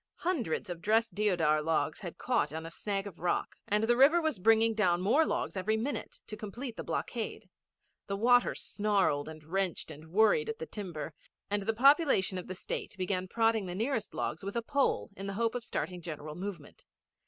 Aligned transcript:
Hundreds 0.21 0.67
of 0.67 0.81
dressed 0.81 1.13
deodar 1.13 1.61
logs 1.61 1.99
had 1.99 2.17
caught 2.17 2.51
on 2.51 2.65
a 2.65 2.71
snag 2.71 3.05
of 3.05 3.19
rock, 3.19 3.57
and 3.67 3.83
the 3.83 3.95
river 3.95 4.19
was 4.19 4.39
bringing 4.39 4.73
down 4.73 4.99
more 4.99 5.27
logs 5.27 5.55
every 5.55 5.77
minute 5.77 6.23
to 6.25 6.35
complete 6.35 6.75
the 6.75 6.83
blockade. 6.83 7.47
The 8.07 8.17
water 8.17 8.55
snarled 8.55 9.29
and 9.29 9.43
wrenched 9.43 9.91
and 9.91 10.07
worried 10.09 10.49
at 10.49 10.57
the 10.57 10.65
timber, 10.65 11.13
and 11.51 11.61
the 11.61 11.73
population 11.75 12.39
of 12.39 12.47
the 12.47 12.55
State 12.55 12.97
began 12.97 13.27
prodding 13.27 13.67
the 13.67 13.75
nearest 13.75 14.15
logs 14.15 14.43
with 14.43 14.55
a 14.55 14.63
pole 14.63 15.11
in 15.15 15.27
the 15.27 15.33
hope 15.37 15.53
of 15.53 15.63
starting 15.63 15.99
a 15.99 16.01
general 16.01 16.33
movement. 16.33 16.83